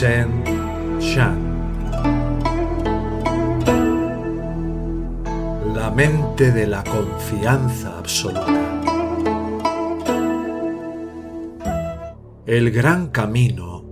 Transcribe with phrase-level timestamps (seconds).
[0.00, 0.44] Shen
[1.00, 1.40] Shan.
[5.74, 8.46] La mente de la confianza absoluta.
[12.46, 13.84] El gran camino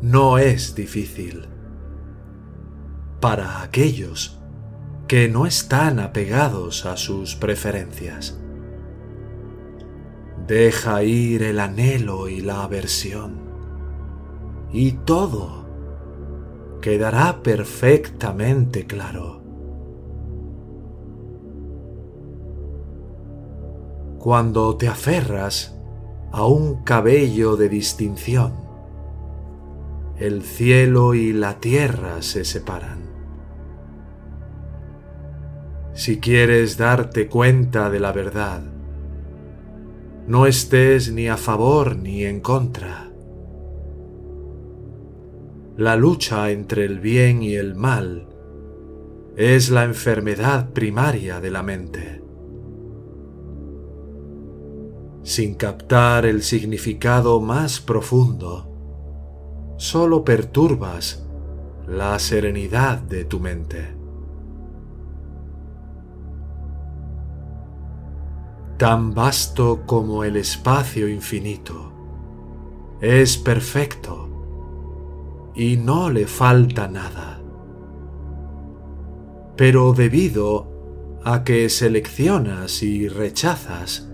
[0.00, 1.48] no es difícil
[3.20, 4.40] para aquellos
[5.08, 8.40] que no están apegados a sus preferencias.
[10.46, 13.45] Deja ir el anhelo y la aversión
[14.72, 15.66] y todo
[16.80, 19.42] quedará perfectamente claro.
[24.18, 25.76] Cuando te aferras
[26.32, 28.52] a un cabello de distinción,
[30.18, 33.06] el cielo y la tierra se separan.
[35.92, 38.62] Si quieres darte cuenta de la verdad,
[40.26, 43.10] no estés ni a favor ni en contra.
[45.76, 48.28] La lucha entre el bien y el mal
[49.36, 52.22] es la enfermedad primaria de la mente.
[55.22, 61.26] Sin captar el significado más profundo, solo perturbas
[61.86, 63.96] la serenidad de tu mente.
[68.76, 71.92] tan vasto como el espacio infinito.
[73.00, 74.25] Es perfecto
[75.56, 77.40] y no le falta nada.
[79.56, 84.08] Pero debido a que seleccionas y rechazas,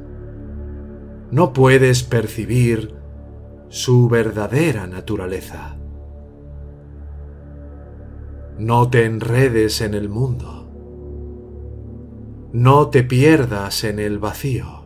[1.30, 2.94] no puedes percibir
[3.68, 5.76] su verdadera naturaleza.
[8.58, 10.62] No te enredes en el mundo
[12.52, 14.81] no te pierdas en el vacío.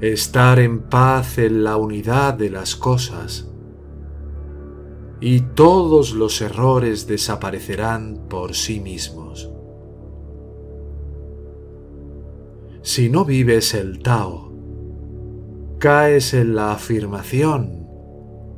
[0.00, 3.50] Estar en paz en la unidad de las cosas
[5.20, 9.50] y todos los errores desaparecerán por sí mismos.
[12.82, 14.52] Si no vives el Tao,
[15.78, 17.86] caes en la afirmación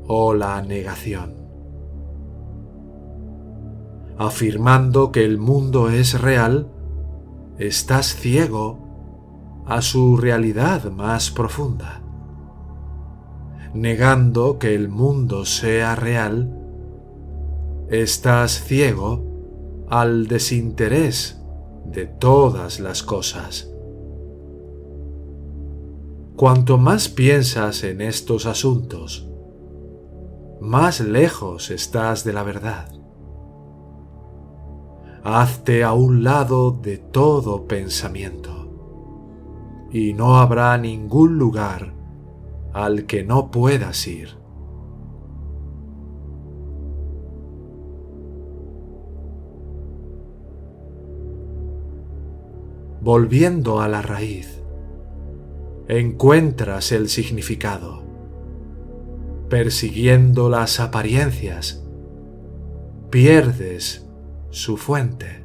[0.07, 1.41] o la negación
[4.21, 6.71] afirmando que el mundo es real,
[7.57, 8.90] estás ciego
[9.67, 12.03] a su realidad más profunda.
[13.75, 16.57] Negando que el mundo sea real,
[17.89, 21.41] estás ciego al desinterés
[21.85, 23.71] de todas las cosas.
[26.37, 29.29] Cuanto más piensas en estos asuntos,
[30.61, 33.01] más lejos estás de la verdad
[35.23, 38.60] hazte a un lado de todo pensamiento,
[39.91, 41.95] y no habrá ningún lugar
[42.73, 44.41] al que no puedas ir.
[53.03, 54.63] Volviendo a la raíz,
[55.89, 58.03] encuentras el significado.
[59.49, 61.85] Persiguiendo las apariencias,
[63.11, 64.07] pierdes
[64.51, 65.40] su fuente.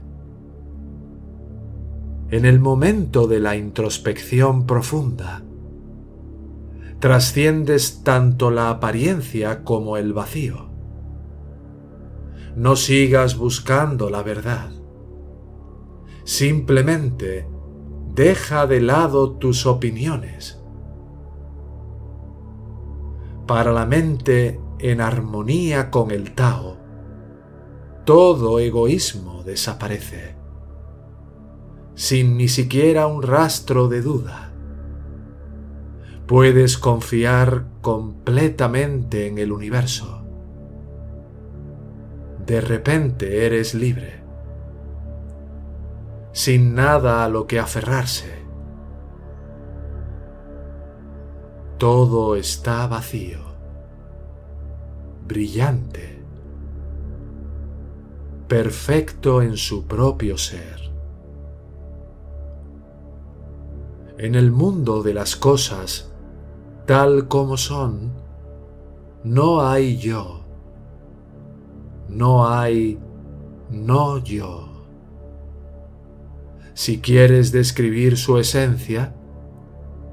[2.35, 5.41] En el momento de la introspección profunda,
[7.00, 10.68] trasciendes tanto la apariencia como el vacío.
[12.57, 14.69] No sigas buscando la verdad.
[16.25, 17.47] Simplemente
[18.13, 20.62] deja de lado tus opiniones.
[23.47, 26.75] Para la mente en armonía con el Tao,
[28.03, 30.34] todo egoísmo desaparece,
[31.96, 34.52] sin ni siquiera un rastro de duda.
[36.28, 40.24] Puedes confiar completamente en el universo.
[42.46, 44.22] De repente eres libre,
[46.32, 48.44] sin nada a lo que aferrarse.
[51.78, 53.40] Todo está vacío,
[55.28, 56.16] brillante
[58.48, 60.95] perfecto en su propio ser.
[64.17, 66.12] En el mundo de las cosas,
[66.85, 68.14] tal como son,
[69.23, 70.41] no hay yo,
[72.08, 73.00] no hay
[73.70, 74.70] no yo.
[76.73, 79.16] Si quieres describir su esencia,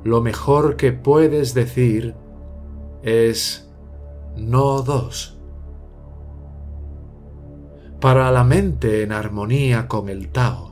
[0.04, 2.14] lo mejor que puedes decir
[3.02, 3.68] es
[4.36, 5.38] no dos
[8.02, 10.71] para la mente en armonía con el Tao.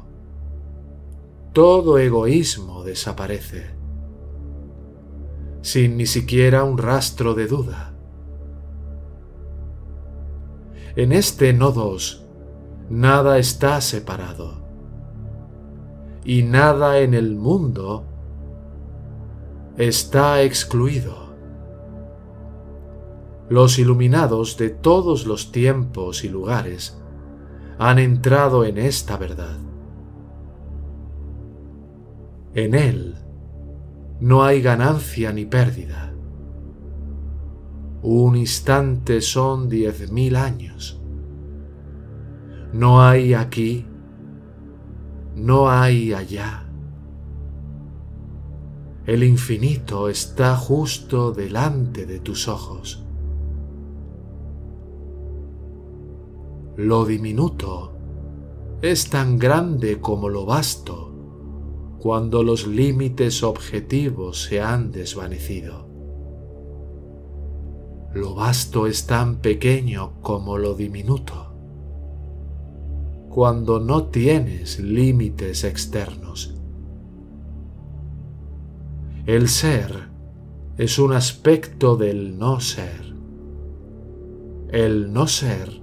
[1.52, 3.75] Todo egoísmo desaparece,
[5.62, 7.93] sin ni siquiera un rastro de duda.
[10.94, 12.25] En este no dos,
[12.88, 14.61] nada está separado.
[16.25, 18.05] Y nada en el mundo
[19.76, 21.35] está excluido.
[23.49, 26.96] Los iluminados de todos los tiempos y lugares
[27.79, 29.69] han entrado en esta verdad.
[32.55, 33.14] En él
[34.20, 36.12] no hay ganancia ni pérdida.
[38.02, 41.00] Un instante son diez mil años.
[42.73, 43.87] No hay aquí,
[45.37, 46.67] no hay allá.
[49.06, 53.05] El infinito está justo delante de tus ojos.
[56.76, 57.93] Lo diminuto
[58.82, 61.10] es tan grande como lo vasto
[62.00, 65.87] cuando los límites objetivos se han desvanecido.
[68.14, 71.55] Lo vasto es tan pequeño como lo diminuto.
[73.29, 76.55] Cuando no tienes límites externos.
[79.26, 80.08] El ser
[80.79, 83.14] es un aspecto del no ser.
[84.70, 85.82] El no ser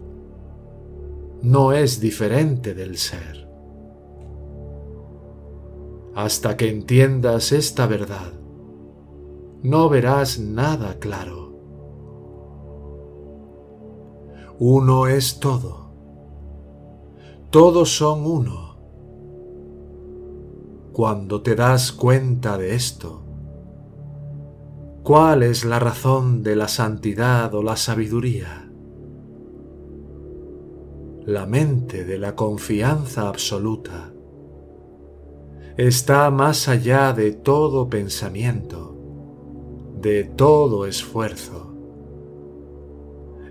[1.43, 3.46] no es diferente del ser
[6.17, 8.33] hasta que entiendas esta verdad,
[9.61, 11.53] no verás nada claro.
[14.57, 15.91] Uno es todo.
[17.51, 18.77] Todos son uno.
[20.91, 23.21] Cuando te das cuenta de esto,
[25.03, 28.67] ¿cuál es la razón de la santidad o la sabiduría?
[31.27, 34.13] La mente de la confianza absoluta
[35.77, 38.97] está más allá de todo pensamiento,
[40.01, 41.75] de todo esfuerzo.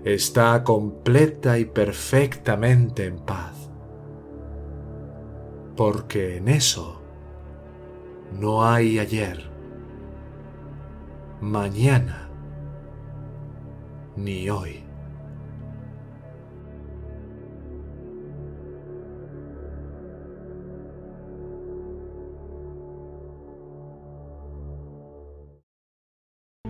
[0.03, 3.71] Está completa y perfectamente en paz,
[5.77, 7.01] porque en eso
[8.37, 9.49] no hay ayer,
[11.39, 12.29] mañana,
[14.17, 14.86] ni hoy.